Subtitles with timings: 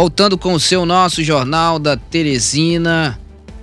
[0.00, 3.18] Voltando com o seu nosso Jornal da Teresina,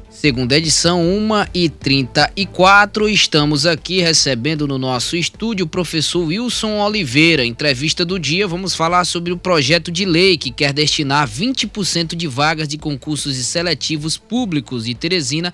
[0.09, 3.09] segunda edição, 1h34.
[3.09, 7.45] Estamos aqui recebendo no nosso estúdio o professor Wilson Oliveira.
[7.45, 12.27] Entrevista do dia, vamos falar sobre o projeto de lei que quer destinar 20% de
[12.27, 15.53] vagas de concursos e seletivos públicos de Teresina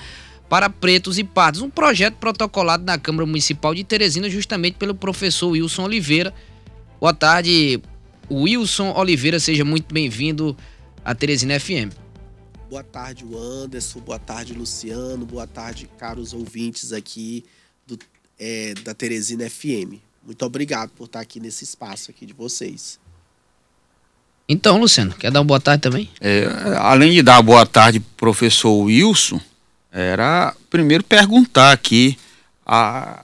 [0.50, 1.62] para pretos e pardos.
[1.62, 6.34] Um projeto protocolado na Câmara Municipal de Teresina justamente pelo professor Wilson Oliveira.
[7.00, 7.80] Boa tarde,
[8.32, 10.58] Wilson Oliveira, seja muito bem-vindo
[11.04, 11.92] à Teresina FM.
[12.70, 14.00] Boa tarde, Anderson.
[14.00, 15.26] Boa tarde, Luciano.
[15.26, 17.44] Boa tarde, caros ouvintes aqui
[17.86, 18.00] do,
[18.40, 20.00] é, da Teresina FM.
[20.24, 23.00] Muito obrigado por estar aqui nesse espaço aqui de vocês.
[24.48, 26.10] Então, Luciano, quer dar uma boa tarde também?
[26.20, 26.46] É,
[26.78, 29.40] além de dar boa tarde, professor Wilson,
[29.92, 32.18] era primeiro perguntar aqui,
[32.66, 33.24] a,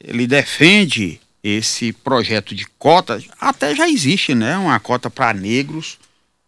[0.00, 4.56] ele defende esse projeto de cota, até já existe, né?
[4.56, 5.98] Uma cota para negros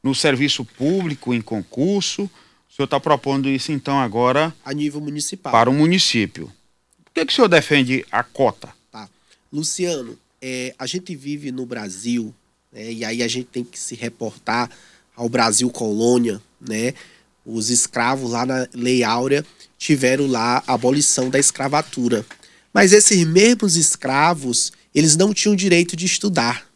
[0.03, 2.25] no serviço público, em concurso.
[2.71, 4.55] O senhor está propondo isso, então, agora.
[4.65, 5.53] A nível municipal.
[5.53, 6.53] Para o município.
[7.05, 8.69] Por que, que o senhor defende a cota?
[8.91, 9.09] Tá.
[9.53, 12.35] Luciano, é, a gente vive no Brasil,
[12.73, 14.71] né, e aí a gente tem que se reportar
[15.15, 16.95] ao Brasil colônia, né?
[17.45, 19.45] Os escravos lá na Lei Áurea
[19.77, 22.25] tiveram lá a abolição da escravatura.
[22.73, 26.70] Mas esses mesmos escravos, eles não tinham direito de estudar.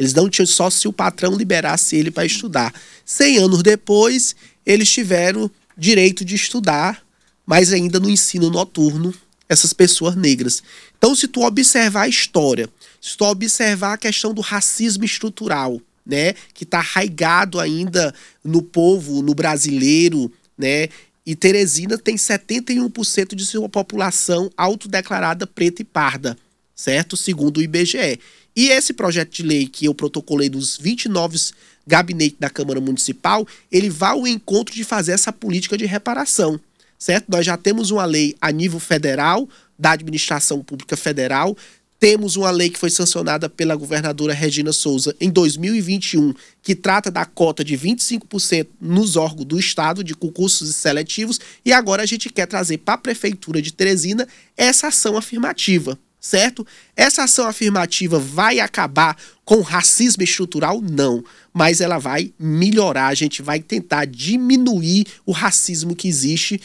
[0.00, 2.72] Eles não tinham só se o patrão liberasse ele para estudar.
[3.04, 4.34] Cem anos depois,
[4.64, 7.04] eles tiveram direito de estudar,
[7.44, 9.12] mas ainda no ensino noturno,
[9.46, 10.62] essas pessoas negras.
[10.96, 12.66] Então, se tu observar a história,
[12.98, 19.20] se tu observar a questão do racismo estrutural, né, que está arraigado ainda no povo,
[19.20, 20.88] no brasileiro, né,
[21.26, 26.38] e Teresina tem 71% de sua população autodeclarada preta e parda,
[26.80, 27.16] certo?
[27.16, 28.18] Segundo o IBGE.
[28.56, 31.38] E esse projeto de lei que eu protocolei dos 29
[31.86, 36.58] gabinetes da Câmara Municipal, ele vai ao encontro de fazer essa política de reparação,
[36.98, 37.26] certo?
[37.28, 41.56] Nós já temos uma lei a nível federal, da administração pública federal,
[41.98, 47.26] temos uma lei que foi sancionada pela governadora Regina Souza em 2021, que trata da
[47.26, 52.46] cota de 25% nos órgãos do Estado de concursos seletivos, e agora a gente quer
[52.46, 56.66] trazer para a Prefeitura de Teresina essa ação afirmativa, certo?
[56.94, 60.80] Essa ação afirmativa vai acabar com o racismo estrutural?
[60.80, 66.60] Não, mas ela vai melhorar, a gente vai tentar diminuir o racismo que existe,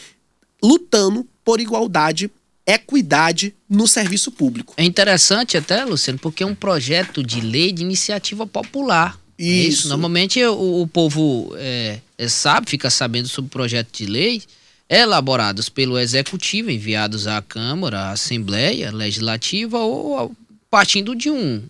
[0.62, 2.30] lutando por igualdade
[2.66, 4.74] equidade no serviço público.
[4.76, 9.16] É interessante até, Luciano, porque é um projeto de lei de iniciativa popular.
[9.38, 9.48] Isso.
[9.48, 9.88] É isso.
[9.88, 14.42] Normalmente o, o povo é, é, sabe, fica sabendo sobre projetos de lei
[14.88, 20.34] elaborados pelo Executivo, enviados à Câmara, à Assembleia Legislativa ou
[20.70, 21.62] partindo de um,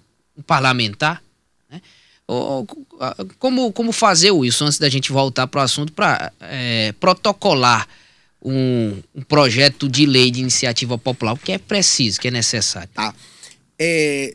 [0.46, 1.22] parlamentar.
[1.70, 1.80] Né?
[2.26, 2.66] Ou,
[3.38, 7.86] como, como fazer isso antes da gente voltar para o assunto para é, protocolar
[8.42, 12.88] um, um, projeto de lei de iniciativa popular, o que é preciso, que é necessário.
[12.92, 13.14] Tá.
[13.78, 14.34] É,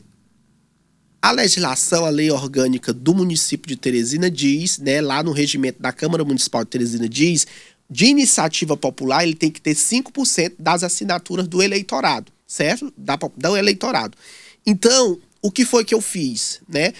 [1.20, 5.92] a legislação, a lei orgânica do município de Teresina diz, né, lá no regimento da
[5.92, 7.46] Câmara Municipal de Teresina diz,
[7.92, 12.92] de iniciativa popular ele tem que ter 5% das assinaturas do eleitorado, certo?
[12.96, 14.16] Da, do eleitorado.
[14.64, 16.94] Então, o que foi que eu fiz, né?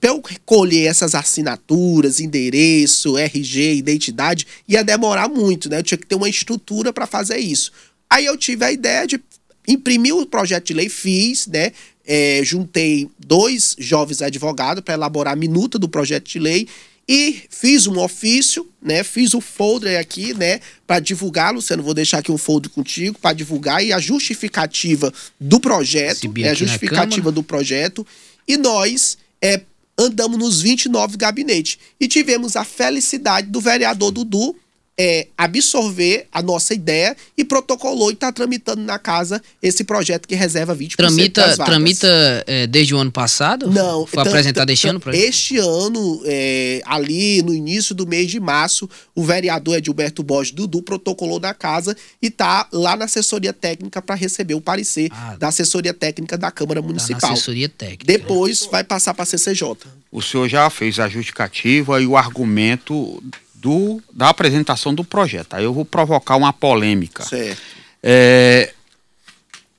[0.00, 5.78] para eu colher essas assinaturas, endereço, RG, identidade, ia demorar muito, né?
[5.78, 7.70] Eu tinha que ter uma estrutura para fazer isso.
[8.10, 9.20] Aí eu tive a ideia de
[9.68, 11.70] imprimir o projeto de lei, fiz, né?
[12.04, 16.68] É, juntei dois jovens advogados para elaborar a minuta do projeto de lei
[17.08, 19.04] e fiz um ofício, né?
[19.04, 20.60] Fiz o folder aqui, né?
[20.86, 25.60] Para divulgar, Luciano, vou deixar aqui um folder contigo para divulgar e a justificativa do
[25.60, 26.50] projeto, né?
[26.50, 28.04] a justificativa do projeto.
[28.48, 29.60] E nós é,
[29.96, 31.78] andamos nos 29 gabinetes.
[32.00, 34.56] E tivemos a felicidade do vereador Dudu
[34.98, 40.34] é, absorver a nossa ideia e protocolou e está tramitando na casa esse projeto que
[40.34, 41.66] reserva 20% tramita, das vagas.
[41.66, 43.70] Tramita é, desde o ano passado?
[43.70, 44.06] Não.
[44.06, 45.00] Foi apresentado este ano?
[45.12, 50.82] Este ano, é, ali no início do mês de março, o vereador Edilberto Borges Dudu
[50.82, 55.48] protocolou na casa e está lá na assessoria técnica para receber o parecer ah, da
[55.48, 57.20] assessoria técnica da Câmara Municipal.
[57.20, 58.04] Tá na assessoria técnica.
[58.06, 59.76] Depois vai passar para a CCJ.
[60.10, 63.22] O senhor já fez a justificativa e o argumento
[63.66, 65.54] do, da apresentação do projeto.
[65.54, 67.24] Aí eu vou provocar uma polêmica.
[67.24, 67.60] Certo.
[68.00, 68.72] É,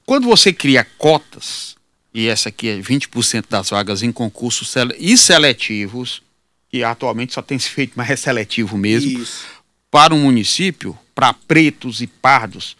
[0.05, 1.77] quando você cria cotas,
[2.13, 6.21] e essa aqui é 20% das vagas em concursos e seletivos,
[6.69, 9.45] que atualmente só tem se feito, mas é seletivo mesmo, Isso.
[9.89, 12.75] para um município, para pretos e pardos,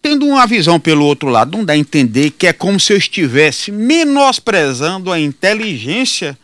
[0.00, 2.96] tendo uma visão pelo outro lado, não dá a entender que é como se eu
[2.96, 6.38] estivesse menosprezando a inteligência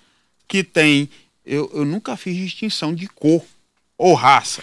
[0.49, 1.09] que tem
[1.51, 3.45] eu, eu nunca fiz distinção de cor
[3.99, 4.63] ou raça.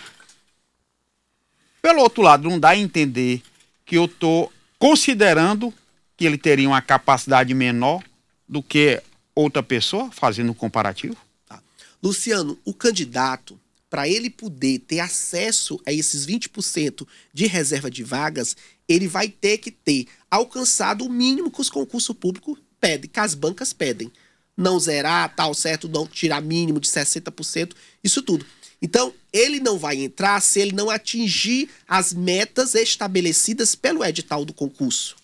[1.82, 3.44] Pelo outro lado, não dá a entender
[3.86, 5.74] que eu estou considerando
[6.16, 8.02] que ele teria uma capacidade menor
[8.48, 9.04] do que
[9.36, 11.18] outra pessoa, fazendo um comparativo?
[11.46, 11.62] Tá.
[12.02, 18.56] Luciano, o candidato, para ele poder ter acesso a esses 20% de reserva de vagas,
[18.88, 23.36] ele vai ter que ter alcançado o mínimo que os concursos públicos pedem, que as
[23.36, 24.10] bancas pedem.
[24.58, 25.88] Não zerar, tal, certo?
[25.88, 27.74] Não tirar mínimo de 60%,
[28.04, 28.46] isso tudo.
[28.82, 34.54] Então, ele não vai entrar se ele não atingir as metas estabelecidas pelo edital do
[34.54, 35.16] concurso,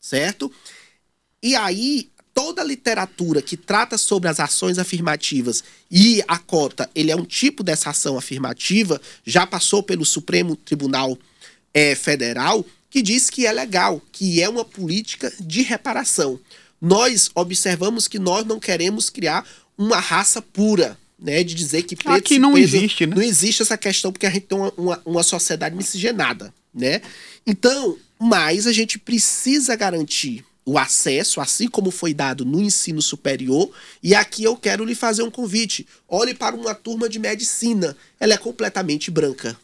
[0.00, 0.52] certo?
[1.42, 7.10] E aí, toda a literatura que trata sobre as ações afirmativas e a cota, ele
[7.10, 11.16] é um tipo dessa ação afirmativa, já passou pelo Supremo Tribunal
[11.72, 16.40] é, Federal, que diz que é legal, que é uma política de reparação.
[16.84, 19.46] Nós observamos que nós não queremos criar
[19.76, 23.16] uma raça pura, né, de dizer que preto Aqui não existe, né?
[23.16, 27.00] Não existe essa questão porque a gente tem uma, uma, uma sociedade miscigenada, né?
[27.46, 33.70] Então, mas a gente precisa garantir o acesso, assim como foi dado no ensino superior.
[34.02, 35.86] E aqui eu quero lhe fazer um convite.
[36.06, 37.96] Olhe para uma turma de medicina.
[38.20, 39.56] Ela é completamente branca.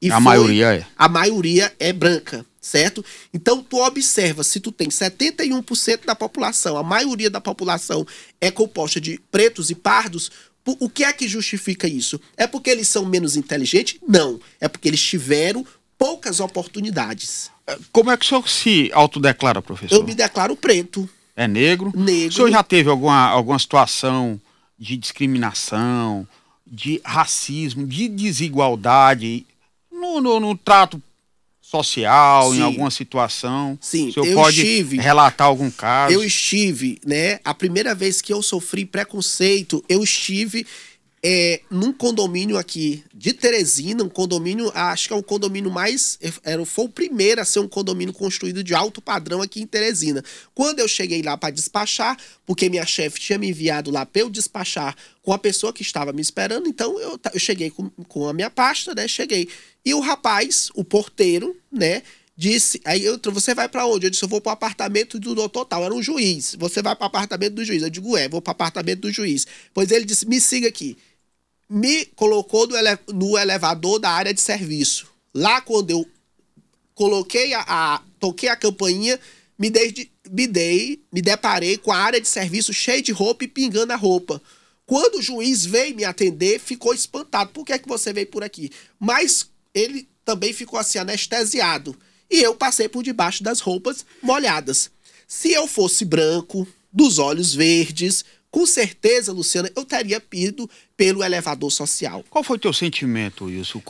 [0.00, 0.86] E a foi, maioria é.
[0.96, 3.04] A maioria é branca, certo?
[3.32, 8.06] Então tu observa, se tu tem 71% da população, a maioria da população
[8.40, 10.30] é composta de pretos e pardos,
[10.64, 12.20] o que é que justifica isso?
[12.36, 13.98] É porque eles são menos inteligentes?
[14.06, 14.38] Não.
[14.60, 15.64] É porque eles tiveram
[15.96, 17.50] poucas oportunidades.
[17.66, 19.96] É, como é que o senhor se autodeclara, professor?
[19.96, 21.08] Eu me declaro preto.
[21.34, 21.90] É negro?
[21.96, 22.28] Negro.
[22.28, 24.38] O senhor já teve alguma, alguma situação
[24.78, 26.28] de discriminação,
[26.66, 29.46] de racismo, de desigualdade
[29.90, 31.02] no, no, no trato
[31.70, 32.58] social, Sim.
[32.58, 33.78] em alguma situação?
[33.80, 36.14] Sim, o senhor eu pode estive, relatar algum caso?
[36.14, 37.40] Eu estive, né?
[37.44, 40.66] A primeira vez que eu sofri preconceito, eu estive
[41.22, 46.18] é, num condomínio aqui de Teresina, um condomínio, acho que é o condomínio mais.
[46.44, 50.22] Era, foi o primeiro a ser um condomínio construído de alto padrão aqui em Teresina.
[50.54, 52.16] Quando eu cheguei lá para despachar,
[52.46, 56.12] porque minha chefe tinha me enviado lá para eu despachar com a pessoa que estava
[56.12, 59.08] me esperando, então eu, eu cheguei com, com a minha pasta, né?
[59.08, 59.48] Cheguei.
[59.84, 62.02] E o rapaz, o porteiro, né?
[62.36, 64.06] disse, aí eu, você vai para onde?
[64.06, 66.54] Eu disse, eu vou para o apartamento do doutor tal, era um juiz.
[66.56, 67.82] Você vai para o apartamento do juiz.
[67.82, 69.44] Eu digo, é, vou para o apartamento do juiz.
[69.74, 70.96] Pois ele disse, me siga aqui
[71.68, 75.06] me colocou no, ele no elevador da área de serviço.
[75.34, 76.08] Lá quando eu
[76.94, 79.20] coloquei a, a toquei a campainha,
[79.58, 83.48] me dei, me dei, me deparei com a área de serviço cheia de roupa e
[83.48, 84.40] pingando a roupa.
[84.86, 87.50] Quando o juiz veio me atender, ficou espantado.
[87.50, 88.70] Por que é que você veio por aqui?
[88.98, 91.94] Mas ele também ficou assim anestesiado.
[92.30, 94.90] E eu passei por debaixo das roupas molhadas.
[95.26, 98.24] Se eu fosse branco, dos olhos verdes,
[98.58, 102.24] com certeza, Luciana, eu teria ido pelo elevador social.
[102.28, 103.80] Qual foi o teu sentimento, isso,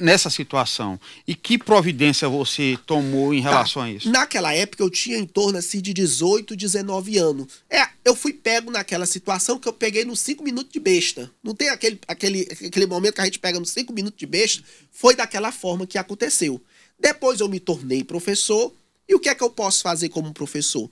[0.00, 1.00] nessa situação?
[1.26, 3.50] E que providência você tomou em tá.
[3.50, 3.88] relação tá.
[3.88, 4.08] a isso?
[4.08, 7.48] Naquela época eu tinha em torno assim, de 18, 19 anos.
[7.68, 11.28] É, eu fui pego naquela situação que eu peguei nos 5 minutos de besta.
[11.42, 14.62] Não tem aquele, aquele, aquele momento que a gente pega nos 5 minutos de besta?
[14.92, 16.62] Foi daquela forma que aconteceu.
[16.96, 18.72] Depois eu me tornei professor.
[19.08, 20.88] E o que é que eu posso fazer como professor?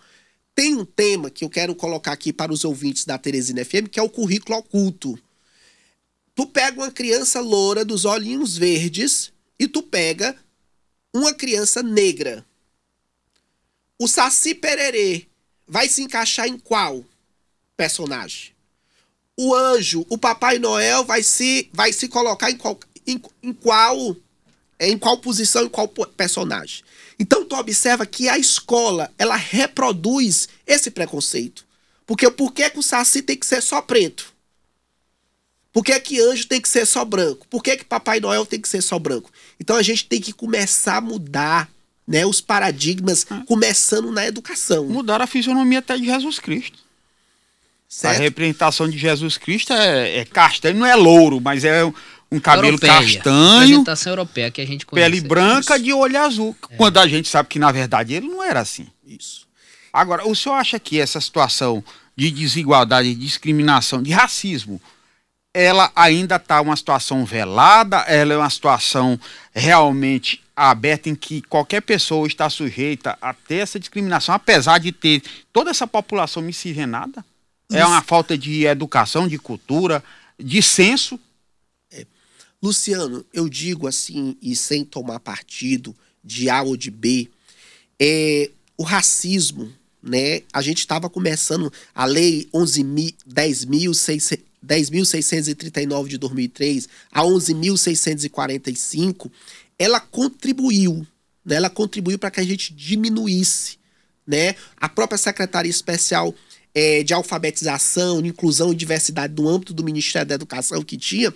[0.55, 3.99] Tem um tema que eu quero colocar aqui para os ouvintes da Teresina FM, que
[3.99, 5.19] é o currículo oculto.
[6.35, 10.37] Tu pega uma criança loura dos olhinhos verdes e tu pega
[11.13, 12.45] uma criança negra.
[13.99, 15.27] O Saci Pererê
[15.67, 17.05] vai se encaixar em qual
[17.77, 18.53] personagem?
[19.37, 24.17] O anjo, o Papai Noel vai se vai se colocar em qual em, em qual
[24.89, 26.83] em qual posição, em qual personagem?
[27.19, 31.67] Então tu observa que a escola, ela reproduz esse preconceito.
[32.07, 34.33] Porque por que, que o Saci tem que ser só preto?
[35.73, 37.47] Por que, que anjo tem que ser só branco?
[37.49, 39.31] Por que, que Papai Noel tem que ser só branco?
[39.61, 41.71] Então a gente tem que começar a mudar
[42.09, 43.43] né, os paradigmas, ah.
[43.47, 44.87] começando na educação.
[44.87, 46.79] Mudar a fisionomia até de Jesus Cristo.
[47.89, 48.17] Certo?
[48.17, 51.83] A representação de Jesus Cristo é, é castanho, não é louro, mas é
[52.31, 53.85] um cabelo europeia, castanho.
[54.07, 55.11] Europeia que a gente conhece.
[55.11, 55.85] Pele branca Isso.
[55.85, 56.57] de olho azul.
[56.71, 56.77] É.
[56.77, 58.87] Quando a gente sabe que, na verdade, ele não era assim.
[59.05, 59.49] Isso.
[59.93, 61.83] Agora, o senhor acha que essa situação
[62.17, 64.81] de desigualdade, de discriminação, de racismo,
[65.53, 67.99] ela ainda está uma situação velada?
[68.01, 69.19] Ela é uma situação
[69.53, 75.23] realmente aberta em que qualquer pessoa está sujeita a ter essa discriminação, apesar de ter
[75.53, 77.25] toda essa população miscigenada?
[77.73, 80.03] É uma falta de educação, de cultura,
[80.39, 81.19] de senso
[82.63, 87.31] Luciano, eu digo assim, e sem tomar partido de A ou de B,
[87.99, 90.43] é, o racismo, né?
[90.53, 99.31] A gente estava começando a lei 11.000, 10.639 de 2003 a 11.645,
[99.79, 101.07] ela contribuiu,
[101.45, 101.57] né?
[101.57, 103.79] Ela contribuiu para que a gente diminuísse,
[104.27, 104.55] né?
[104.77, 106.35] A própria Secretaria Especial
[106.75, 111.35] é, de Alfabetização, Inclusão e Diversidade no âmbito do Ministério da Educação que tinha,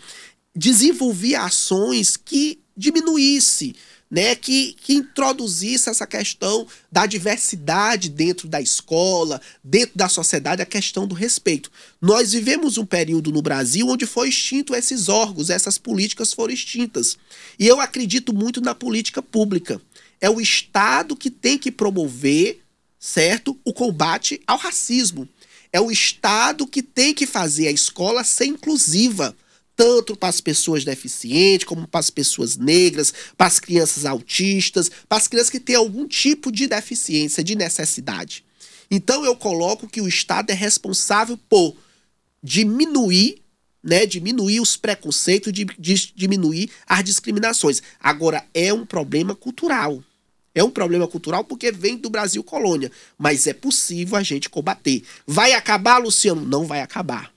[0.54, 3.75] desenvolvia ações que diminuísse
[4.14, 10.66] né, que, que introduzisse essa questão da diversidade dentro da escola, dentro da sociedade, a
[10.66, 11.68] questão do respeito.
[12.00, 17.18] Nós vivemos um período no Brasil onde foi extinto esses órgãos, essas políticas foram extintas.
[17.58, 19.80] E eu acredito muito na política pública.
[20.20, 22.61] É o Estado que tem que promover,
[23.00, 25.28] certo, o combate ao racismo.
[25.73, 29.34] É o Estado que tem que fazer a escola ser inclusiva
[29.76, 35.18] tanto para as pessoas deficientes, como para as pessoas negras, para as crianças autistas, para
[35.18, 38.44] as crianças que têm algum tipo de deficiência, de necessidade.
[38.90, 41.76] Então eu coloco que o Estado é responsável por
[42.42, 43.42] diminuir,
[43.82, 47.82] né, diminuir os preconceitos, de, de, diminuir as discriminações.
[47.98, 50.02] Agora é um problema cultural.
[50.54, 55.02] É um problema cultural porque vem do Brasil colônia, mas é possível a gente combater.
[55.26, 56.46] Vai acabar, Luciano?
[56.46, 57.33] Não vai acabar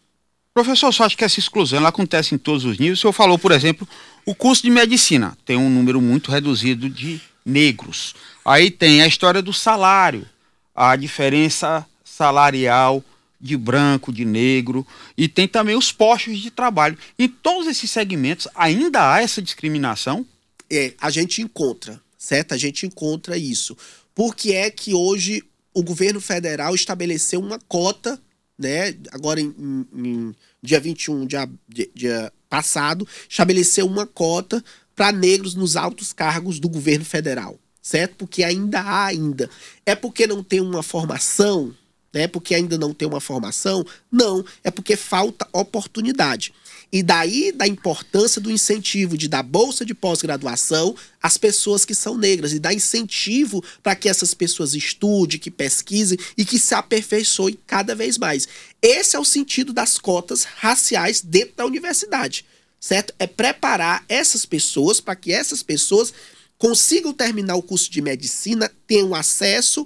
[0.58, 2.98] Professor, só acho que essa exclusão acontece em todos os níveis.
[2.98, 3.88] O senhor falou, por exemplo,
[4.26, 8.16] o curso de medicina tem um número muito reduzido de negros.
[8.44, 10.28] Aí tem a história do salário,
[10.74, 13.04] a diferença salarial
[13.40, 14.84] de branco, de negro,
[15.16, 16.98] e tem também os postos de trabalho.
[17.20, 20.26] Em todos esses segmentos ainda há essa discriminação?
[20.72, 22.56] É, a gente encontra, certo?
[22.56, 23.78] A gente encontra isso.
[24.16, 28.20] Porque é que hoje o governo federal estabeleceu uma cota,
[28.58, 28.96] né?
[29.12, 29.54] Agora em,
[29.94, 31.50] em dia 21, dia,
[31.94, 34.64] dia passado, estabeleceu uma cota
[34.96, 38.16] para negros nos altos cargos do governo federal, certo?
[38.16, 39.50] Porque ainda há ainda.
[39.86, 41.76] É porque não tem uma formação,
[42.14, 42.28] né?
[42.28, 43.86] Porque ainda não tem uma formação?
[44.12, 46.54] Não, é porque falta oportunidade.
[46.92, 52.18] E daí da importância do incentivo de dar bolsa de pós-graduação às pessoas que são
[52.18, 57.58] negras e dar incentivo para que essas pessoas estudem, que pesquisem e que se aperfeiçoem
[57.68, 58.48] cada vez mais.
[58.82, 62.46] Esse é o sentido das cotas raciais dentro da universidade,
[62.80, 63.14] certo?
[63.20, 66.14] É preparar essas pessoas para que essas pessoas
[66.58, 69.86] consigam terminar o curso de medicina, tenham acesso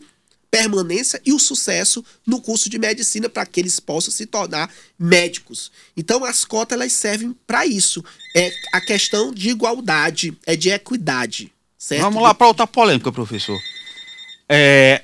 [0.52, 5.72] permanência e o sucesso no curso de medicina para que eles possam se tornar médicos.
[5.96, 8.04] Então as cotas elas servem para isso.
[8.36, 11.52] É a questão de igualdade, é de equidade.
[11.78, 12.02] Certo?
[12.02, 13.58] Vamos lá para outra polêmica, professor.
[14.48, 15.02] É,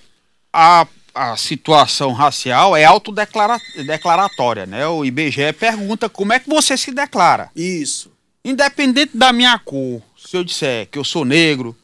[0.51, 0.85] a,
[1.15, 4.85] a situação racial é autodeclaratória, né?
[4.85, 7.49] O IBGE pergunta como é que você se declara.
[7.55, 8.11] Isso.
[8.43, 11.75] Independente da minha cor, se eu disser que eu sou negro,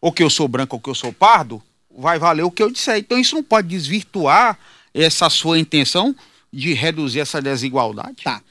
[0.00, 1.62] ou que eu sou branco, ou que eu sou pardo,
[1.96, 2.98] vai valer o que eu disser.
[2.98, 4.58] Então isso não pode desvirtuar
[4.92, 6.14] essa sua intenção
[6.52, 8.22] de reduzir essa desigualdade?
[8.22, 8.42] Tá.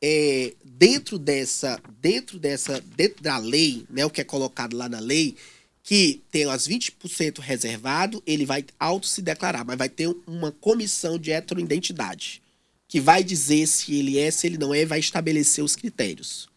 [0.00, 4.98] É, dentro dessa, dentro dessa, dentro da lei, né, o que é colocado lá na
[4.98, 5.36] lei,
[5.82, 11.18] que tem as 20% reservado, ele vai auto se declarar, mas vai ter uma comissão
[11.18, 12.42] de heteroidentidade,
[12.88, 16.48] que vai dizer se ele é, se ele não é, vai estabelecer os critérios.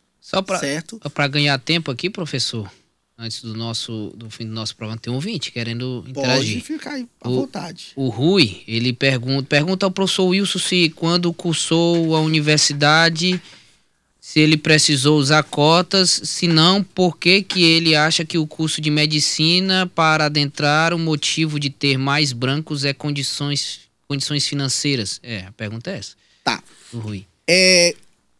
[1.03, 2.71] Só para ganhar tempo aqui, professor,
[3.17, 6.55] antes do nosso do fim do nosso programa tem um ouvinte querendo interagir.
[6.55, 7.93] Pode ficar aí à o, vontade.
[7.95, 13.41] O Rui, ele pergunta, pergunta ao professor Wilson se quando cursou a universidade
[14.25, 18.81] se ele precisou usar cotas, se não, por que que ele acha que o curso
[18.81, 25.19] de medicina para adentrar o motivo de ter mais brancos é condições condições financeiras?
[25.21, 26.15] É, a pergunta é essa.
[26.43, 26.63] Tá.
[26.91, 27.23] O Rui.
[27.47, 27.95] É,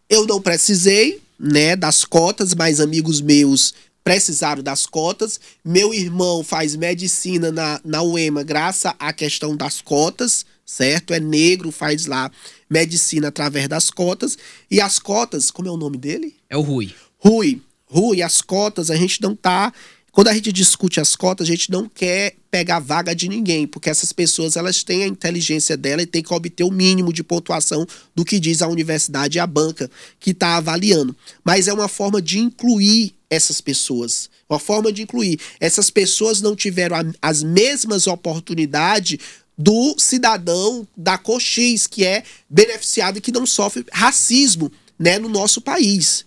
[0.10, 3.76] eu não precisei, né, das cotas, mas amigos meus
[4.06, 5.40] precisaram das cotas.
[5.66, 11.12] Meu irmão faz medicina na, na UEMA graças à questão das cotas, certo?
[11.12, 12.32] É negro, faz lá
[12.70, 14.38] medicina através das cotas.
[14.70, 16.36] E as cotas, como é o nome dele?
[16.48, 16.94] É o Rui.
[17.18, 17.62] Rui.
[17.88, 19.74] Rui, as cotas, a gente não tá
[20.16, 23.90] quando a gente discute as cotas, a gente não quer pegar vaga de ninguém, porque
[23.90, 27.86] essas pessoas elas têm a inteligência dela e têm que obter o mínimo de pontuação
[28.16, 31.14] do que diz a universidade e a banca que está avaliando.
[31.44, 34.30] Mas é uma forma de incluir essas pessoas.
[34.50, 35.38] Uma forma de incluir.
[35.60, 39.20] Essas pessoas não tiveram a, as mesmas oportunidades
[39.58, 45.60] do cidadão da Coxis, que é beneficiado e que não sofre racismo né, no nosso
[45.60, 46.25] país.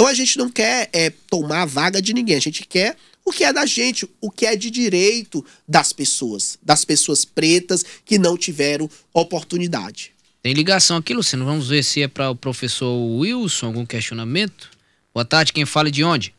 [0.00, 3.30] Então a gente não quer é, tomar a vaga de ninguém, a gente quer o
[3.30, 8.18] que é da gente, o que é de direito das pessoas, das pessoas pretas que
[8.18, 10.12] não tiveram oportunidade.
[10.42, 11.44] Tem ligação aqui, Luciano.
[11.44, 14.70] Vamos ver se é para o professor Wilson algum questionamento.
[15.12, 16.34] Boa tarde, quem fala de onde?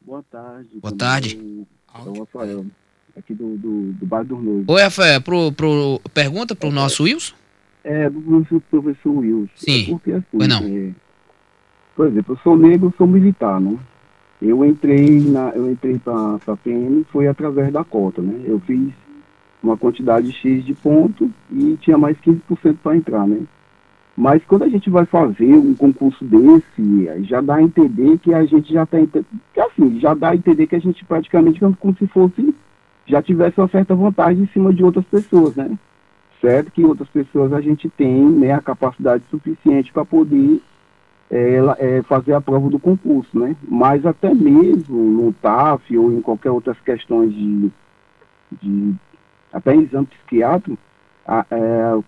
[0.00, 0.70] Boa tarde.
[0.74, 1.38] Boa tarde.
[1.94, 2.66] É o Rafael,
[3.16, 4.64] aqui do, do, do Bar do Novo.
[4.66, 7.34] Oi, Rafael, pro, pro, pergunta para o nosso Wilson?
[7.84, 9.52] É, do professor Wilson.
[9.54, 9.82] Sim.
[9.84, 10.64] É porque assim, Pois não.
[10.64, 10.92] é,
[11.94, 13.78] por exemplo, eu sou negro, sou militar, né?
[14.40, 18.42] Eu entrei na, eu entrei para a PM foi através da cota, né?
[18.44, 18.90] Eu fiz
[19.62, 23.42] uma quantidade X de ponto e tinha mais 15% para entrar, né?
[24.16, 28.44] Mas quando a gente vai fazer um concurso desse, já dá a entender que a
[28.44, 32.54] gente já que assim, já dá a entender que a gente praticamente como se fosse
[33.06, 35.76] já tivesse uma certa vantagem em cima de outras pessoas, né?
[36.40, 40.69] Certo que outras pessoas a gente tem né, a capacidade suficiente para poder é,
[41.30, 43.54] é, fazer a prova do concurso, né?
[43.68, 47.70] Mas até mesmo no TAF ou em qualquer outras questões de,
[48.60, 48.94] de
[49.52, 50.78] até em exame psiquiátrico,
[51.26, 51.98] a, é,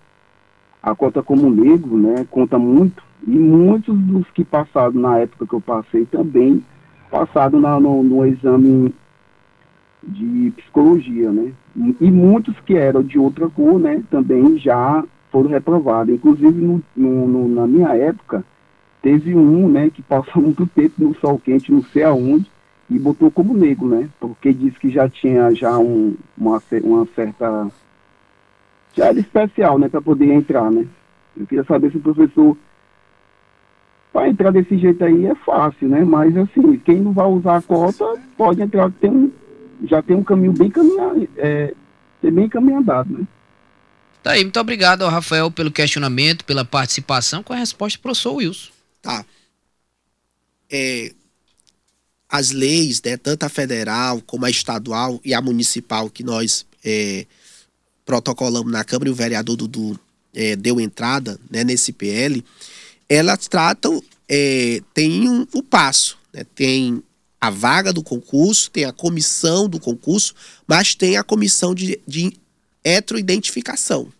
[0.82, 5.54] a cota como negro, né, conta muito e muitos dos que passaram na época que
[5.54, 6.64] eu passei também
[7.08, 8.92] passaram na, no, no exame
[10.02, 11.52] de psicologia, né?
[12.00, 16.12] E muitos que eram de outra cor, né, também já foram reprovados.
[16.14, 18.44] Inclusive no, no- no- na minha época
[19.02, 22.50] teve um, né, que passou muito tempo no sol quente, não sei aonde,
[22.88, 24.08] e botou como negro, né?
[24.20, 27.68] Porque disse que já tinha já um, uma, uma certa
[28.94, 30.86] já era especial, né, para poder entrar, né?
[31.36, 32.56] Eu queria saber se o professor
[34.12, 36.04] para entrar desse jeito aí é fácil, né?
[36.04, 38.04] Mas assim, quem não vai usar a cota
[38.36, 39.32] pode entrar, tem
[39.84, 41.74] já tem um caminho bem caminhado, é,
[42.22, 43.26] é bem caminhado, né?
[44.22, 48.34] Tá aí, muito obrigado ao Rafael pelo questionamento, pela participação, com a resposta do professor
[48.34, 48.70] Wilson.
[49.02, 49.26] Tá.
[50.70, 51.12] É,
[52.28, 57.26] as leis, né, tanto a federal como a estadual e a municipal que nós é,
[58.06, 60.00] protocolamos na Câmara e o vereador Dudu
[60.32, 62.42] é, deu entrada né, nesse PL,
[63.06, 67.02] elas tratam, é, tem um, o passo, né, tem
[67.38, 70.34] a vaga do concurso, tem a comissão do concurso,
[70.66, 72.32] mas tem a comissão de, de
[72.82, 74.10] heteroidentificação.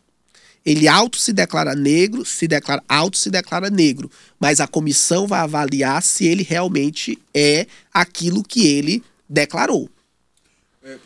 [0.65, 5.41] Ele auto se declara negro, se declara auto se declara negro, mas a comissão vai
[5.41, 9.91] avaliar se ele realmente é aquilo que ele declarou.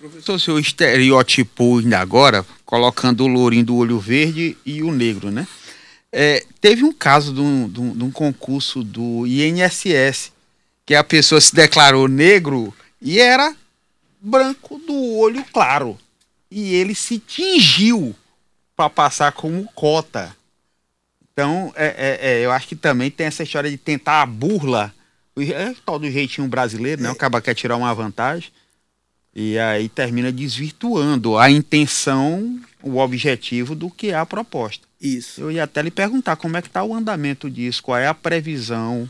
[0.01, 5.31] Professor, o senhor estereotipou ainda agora, colocando o lourinho do olho verde e o negro,
[5.31, 5.47] né?
[6.11, 10.33] É, teve um caso de um, de um- de um concurso do INSS,
[10.87, 13.55] que a pessoa se declarou negro e era
[14.21, 15.99] branco do olho claro.
[16.51, 18.15] E ele se tingiu
[18.77, 20.37] para passar como cota.
[21.33, 24.95] Então, é, é, é, eu acho que também tem essa história de tentar a burla.
[25.35, 27.11] o- É o tal do jeitinho brasileiro, né?
[27.11, 28.51] Acaba quer tirar uma vantagem.
[29.35, 34.87] E aí termina desvirtuando a intenção, o objetivo do que é a proposta.
[34.99, 35.43] Isso.
[35.43, 38.15] Eu ia até lhe perguntar como é que está o andamento disso, qual é a
[38.15, 39.09] previsão,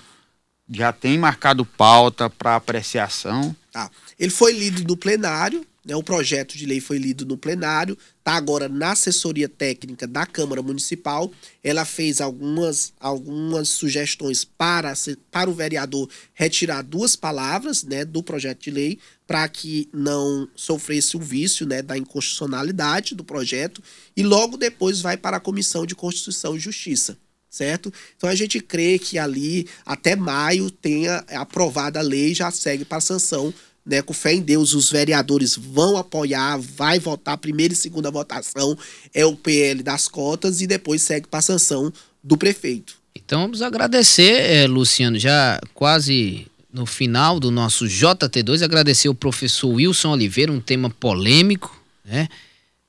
[0.69, 3.55] já tem marcado pauta para apreciação.
[3.71, 3.89] Tá.
[4.19, 5.65] Ele foi lido no plenário?
[5.95, 10.61] O projeto de lei foi lido no plenário, tá agora na assessoria técnica da Câmara
[10.61, 11.31] Municipal.
[11.63, 14.93] Ela fez algumas, algumas sugestões para,
[15.31, 21.17] para o vereador retirar duas palavras, né, do projeto de lei, para que não sofresse
[21.17, 23.81] o vício, né, da inconstitucionalidade do projeto,
[24.17, 27.17] e logo depois vai para a Comissão de Constituição e Justiça
[27.49, 27.91] certo?
[28.17, 33.01] Então a gente crê que ali até maio tenha aprovada a lei já segue para
[33.01, 33.55] sanção,
[33.87, 34.03] né?
[34.03, 38.77] Com fé em Deus, os vereadores vão apoiar, vai votar primeira e segunda votação
[39.15, 42.97] é o PL das cotas e depois segue para sanção do prefeito.
[43.15, 49.69] Então vamos agradecer, eh, Luciano, já quase no final do nosso JT2, agradecer o professor
[49.69, 52.29] Wilson Oliveira, um tema polêmico, né?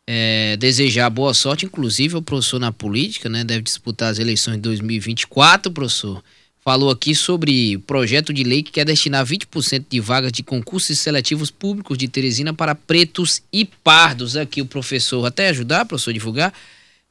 [0.10, 3.44] É, desejar boa sorte, inclusive ao professor na política, né?
[3.44, 6.24] Deve disputar as eleições de 2024, professor.
[6.68, 11.50] Falou aqui sobre projeto de lei que quer destinar 20% de vagas de concursos seletivos
[11.50, 14.36] públicos de Teresina para pretos e pardos.
[14.36, 16.54] Aqui o professor, até ajudar, professor, divulgar.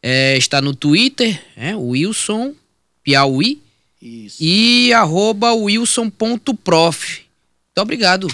[0.03, 2.55] É, está no Twitter, é, Wilson
[3.03, 3.59] Piauí
[4.03, 4.37] Isso.
[4.39, 7.17] e arroba wilson.prof.
[7.17, 8.29] Muito obrigado,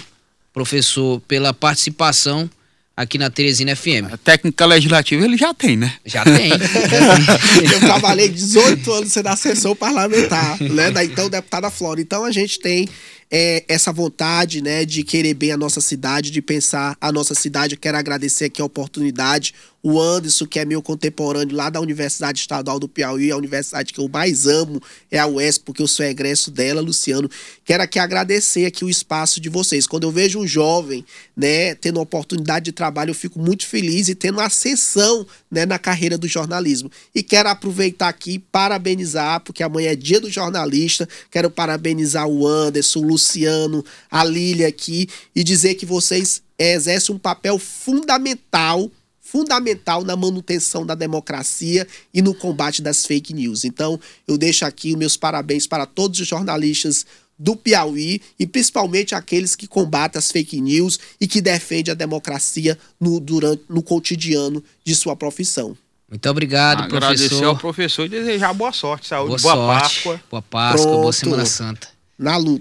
[0.51, 2.49] professor, pela participação
[2.95, 4.13] aqui na Teresina FM.
[4.13, 5.93] A técnica legislativa ele já tem, né?
[6.05, 6.51] Já tem.
[7.73, 10.91] Eu trabalhei 18 anos sendo assessor parlamentar, né?
[10.91, 11.99] Da então deputada Flora.
[11.99, 12.87] Então a gente tem
[13.29, 17.75] é, essa vontade, né, de querer bem a nossa cidade, de pensar a nossa cidade.
[17.75, 19.53] Eu quero agradecer aqui a oportunidade.
[19.85, 23.99] O Anderson, que é meu contemporâneo lá da Universidade Estadual do Piauí, a universidade que
[23.99, 24.81] eu mais amo
[25.11, 27.29] é a UES, porque eu sou egresso dela, Luciano.
[27.65, 29.85] Quero aqui agradecer aqui o espaço de vocês.
[29.85, 31.03] Quando eu vejo um jovem,
[31.35, 36.17] né, tendo oportunidade de trabalho, eu fico muito feliz e tendo ascensão, né, na carreira
[36.17, 36.91] do jornalismo.
[37.13, 41.07] E quero aproveitar aqui parabenizar, porque amanhã é dia do jornalista.
[41.29, 47.19] Quero parabenizar o Anderson, o Luciano, a Lília aqui e dizer que vocês exercem um
[47.19, 48.89] papel fundamental
[49.21, 53.63] fundamental na manutenção da democracia e no combate das fake news.
[53.63, 57.03] Então, eu deixo aqui meus parabéns para todos os jornalistas
[57.37, 62.77] do Piauí e principalmente aqueles que combatem as fake news e que defendem a democracia
[62.99, 65.75] no, durante, no cotidiano de sua profissão.
[66.09, 67.25] Muito obrigado, Agradecer professor.
[67.25, 70.21] Agradecer ao professor e desejar boa sorte, saúde, boa, boa sorte, Páscoa.
[70.29, 71.01] Boa Páscoa, Pronto.
[71.01, 71.87] boa Semana Santa.
[72.19, 72.51] Na luta.